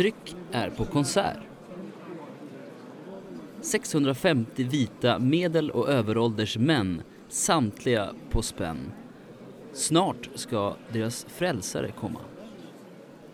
Tryck 0.00 0.36
är 0.52 0.70
på 0.70 0.84
konsert. 0.84 1.38
650 3.60 4.64
vita 4.64 5.18
medel 5.18 5.70
och 5.70 5.88
överålders 5.88 6.56
män, 6.56 7.02
samtliga 7.28 8.10
på 8.30 8.42
spänn. 8.42 8.92
Snart 9.72 10.28
ska 10.34 10.76
deras 10.92 11.26
frälsare 11.28 11.90
komma. 12.00 12.20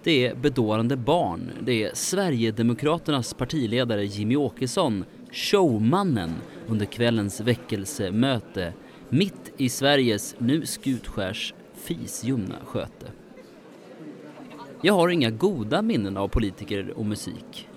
Det 0.03 0.27
är 0.27 0.35
bedårande 0.35 0.97
barn, 0.97 1.51
det 1.61 1.85
är 1.85 1.91
Sverigedemokraternas 1.95 3.35
partiledare 3.35 4.05
Jimmy 4.05 4.37
Åkesson, 4.37 5.05
showmannen 5.33 6.35
under 6.67 6.87
kvällens 6.87 7.41
väckelsemöte 7.41 8.73
mitt 9.09 9.53
i 9.57 9.69
Sveriges 9.69 10.35
nu 10.39 10.67
skutskärs 10.67 11.55
fisljumna 11.75 12.57
sköte. 12.65 13.07
Jag 14.81 14.95
har 14.95 15.09
inga 15.09 15.31
goda 15.31 15.83
minnen 15.83 16.17
av 16.17 16.29
politiker 16.29 16.93
och 16.97 17.07
musik. 17.07 17.69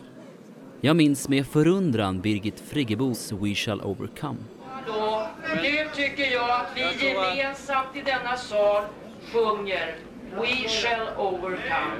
Jag 0.81 0.95
minns 0.95 1.29
med 1.29 1.47
förundran 1.47 2.21
Birgit 2.21 2.59
Friggebos 2.59 3.31
We 3.31 3.55
shall 3.55 3.81
overcome. 3.81 4.37
Då, 4.87 5.27
nu 5.55 5.89
tycker 5.95 6.31
jag 6.31 6.49
att 6.49 6.71
vi 6.75 6.81
gemensamt 7.07 7.95
i 7.95 8.01
denna 8.01 8.37
sal 8.37 8.83
sjunger 9.33 9.95
We 10.35 10.69
shall 10.69 11.07
overcome. 11.17 11.95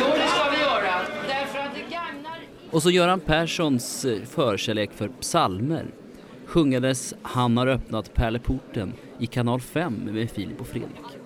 Jo, 0.00 0.06
det 0.14 0.28
ska 0.28 0.50
vi 0.50 0.60
göra. 0.60 1.00
Därför 1.28 1.58
att 1.58 1.74
det 1.74 1.80
gagnar... 1.80 2.38
Och 2.70 2.82
så 2.82 2.90
Göran 2.90 3.20
Perssons 3.20 4.04
eh, 4.04 4.22
förkärlek 4.22 4.90
för 4.92 5.08
psalmer 5.08 5.86
sjungades 6.46 7.14
Han 7.22 7.56
har 7.56 7.66
öppnat 7.66 8.14
pärleporten 8.14 8.92
i 9.18 9.26
kanal 9.26 9.60
5 9.60 9.94
med 10.12 10.30
Filip 10.30 10.60
och 10.60 10.66
Fredrik. 10.66 11.16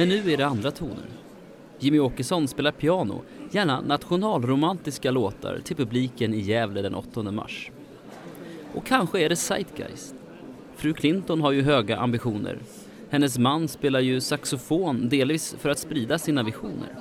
Men 0.00 0.08
nu 0.08 0.32
är 0.32 0.36
det 0.36 0.46
andra 0.46 0.70
toner. 0.70 1.04
Jimmy 1.78 1.98
Åkesson 1.98 2.48
spelar 2.48 2.72
piano, 2.72 3.22
gärna 3.50 3.80
nationalromantiska 3.80 5.10
låtar 5.10 5.60
till 5.64 5.76
publiken 5.76 6.34
i 6.34 6.40
Gävle 6.40 6.82
den 6.82 6.94
8 6.94 7.22
mars. 7.22 7.70
Och 8.74 8.86
kanske 8.86 9.20
är 9.20 9.28
det 9.28 9.36
Zeitgeist. 9.36 10.14
Fru 10.76 10.92
Clinton 10.92 11.40
har 11.40 11.52
ju 11.52 11.62
höga 11.62 11.96
ambitioner. 11.96 12.58
Hennes 13.10 13.38
man 13.38 13.68
spelar 13.68 14.00
ju 14.00 14.20
saxofon 14.20 15.08
delvis 15.08 15.56
för 15.58 15.68
att 15.68 15.78
sprida 15.78 16.18
sina 16.18 16.42
visioner. 16.42 16.94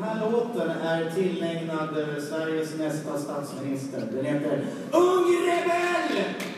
Den 0.00 0.08
här 0.08 0.30
låten 0.30 0.70
är 0.70 1.10
tillägnad 1.10 1.98
eh, 1.98 2.22
Sveriges 2.28 2.78
nästa 2.78 3.18
statsminister. 3.18 4.02
Den 4.12 4.24
heter 4.24 4.64
Ung 4.92 5.26
rebell! 5.46 6.49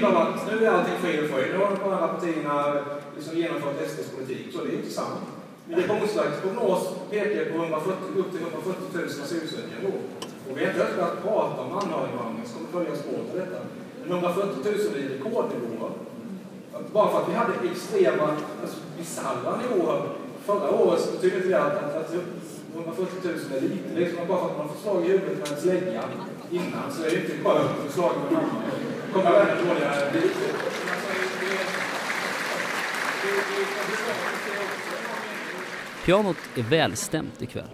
Bild 0.00 0.16
av 0.16 0.16
att 0.16 0.46
nu 0.46 0.66
är 0.66 0.70
allting 0.70 0.98
frid 1.02 1.20
och 1.24 1.30
fröjd. 1.30 1.52
Nu 1.52 1.58
har 1.58 1.70
de 1.70 1.92
alla 1.92 2.08
partierna 2.08 2.54
liksom 3.16 3.38
genomfört 3.38 3.88
SDs 3.90 4.10
politik. 4.16 4.46
Så 4.52 4.64
det 4.64 4.70
är 4.72 4.76
inte 4.76 4.90
sant. 4.90 5.24
Migrationsverkets 5.68 6.40
prognos 6.42 6.82
pekar 7.10 7.44
på 7.50 7.56
140, 7.56 8.20
upp 8.20 8.30
till 8.32 8.40
140 8.40 8.74
000 8.92 9.04
asylsökande 9.04 9.76
i 9.82 9.86
år. 9.86 10.00
Och 10.46 10.54
vi 10.56 10.60
har 10.60 10.70
inte 10.70 10.82
ens 10.82 10.96
börjat 10.96 11.22
prata 11.22 11.58
om 11.62 11.72
anhöriginvandring 11.80 12.46
som 12.46 12.56
kommer 12.58 12.72
följa 12.74 13.02
spåret 13.02 13.28
av 13.30 13.36
detta. 13.42 13.60
Men 14.00 14.18
140 14.18 14.56
000 14.64 14.74
är 15.00 15.08
rekordnivåer. 15.14 15.92
Bara 16.92 17.10
för 17.10 17.18
att 17.20 17.28
vi 17.28 17.34
hade 17.34 17.52
extrema 17.70 18.26
alltså, 18.62 18.78
bisarra 18.98 19.52
nivåer 19.62 20.00
förra 20.48 20.70
året 20.70 21.00
så 21.00 21.10
betyder 21.12 21.36
inte 21.36 21.48
det 21.48 21.62
att, 21.62 21.76
att, 21.84 21.96
att 21.96 22.14
140 22.74 23.04
000 23.22 23.34
är 23.56 23.60
lite. 23.60 23.94
Det 23.94 24.04
är 24.06 24.10
som 24.10 24.22
att 24.22 24.28
bara 24.28 24.38
för 24.38 24.50
att 24.50 24.58
man 24.58 24.68
får 24.68 24.80
slag 24.80 25.04
i 25.04 25.08
huvudet 25.08 25.38
med 25.38 25.48
en 25.52 25.60
slägga 25.62 26.04
innan 26.50 26.92
så 26.92 27.02
är 27.02 27.10
det 27.10 27.16
inte 27.16 27.44
skönt 27.44 27.92
slag 27.92 28.12
med 28.24 28.32
namn. 28.32 28.50
kommer 29.12 29.30
värre 29.30 29.54
dåliga 29.54 30.10
villkor. 30.12 30.78
Pianot 36.04 36.36
är 36.56 36.62
välstämt 36.62 37.42
ikväll. 37.42 37.68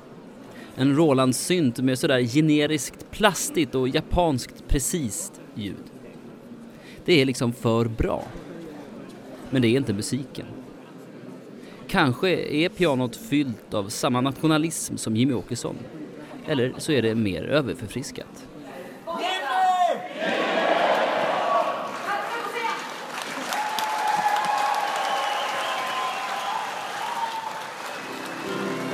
En 0.76 0.96
Roland-synt 0.96 1.78
med 1.78 1.98
sådär 1.98 2.20
generiskt 2.20 3.10
plastigt 3.10 3.74
och 3.74 3.88
japanskt 3.88 4.68
precist 4.68 5.40
ljud. 5.54 5.74
Det 7.04 7.22
är 7.22 7.24
liksom 7.24 7.52
för 7.52 7.84
bra. 7.84 8.24
Men 9.50 9.62
det 9.62 9.68
är 9.68 9.76
inte 9.76 9.92
musiken. 9.92 10.46
Kanske 11.94 12.28
är 12.30 12.68
pianot 12.68 13.16
fyllt 13.16 13.74
av 13.74 13.88
samma 13.88 14.20
nationalism 14.20 14.96
som 14.96 15.16
Jimmy 15.16 15.34
Åkesson. 15.34 15.76
Eller 16.46 16.74
så 16.78 16.92
är 16.92 17.02
det 17.02 17.14
mer 17.14 17.42
överförfriskat. 17.42 18.46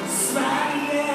Sverige 0.09 1.11